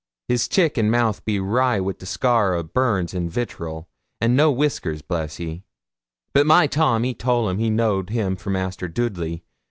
His 0.27 0.47
chick 0.47 0.79
and 0.79 0.89
mouth 0.89 1.23
be 1.25 1.39
wry 1.39 1.79
wi' 1.79 1.93
scar 2.05 2.55
o' 2.55 2.63
burns 2.63 3.13
or 3.13 3.19
vitterel, 3.19 3.87
an' 4.19 4.35
no 4.35 4.51
wiskers, 4.51 5.03
bless 5.03 5.39
you; 5.39 5.61
but 6.33 6.47
my 6.47 6.65
Tom 6.65 7.05
ee 7.05 7.13
toll 7.13 7.49
him 7.49 7.59
he 7.59 7.69
knowed 7.69 8.09
him 8.09 8.35
for 8.35 8.49
Master 8.49 8.89
Doodley. 8.89 9.43